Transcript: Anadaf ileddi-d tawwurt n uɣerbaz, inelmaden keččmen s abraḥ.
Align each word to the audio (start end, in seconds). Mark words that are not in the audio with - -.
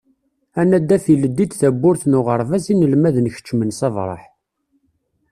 Anadaf 0.59 1.05
ileddi-d 1.13 1.51
tawwurt 1.59 2.03
n 2.05 2.17
uɣerbaz, 2.19 2.65
inelmaden 2.73 3.31
keččmen 3.35 3.71
s 3.77 3.79
abraḥ. 3.87 4.23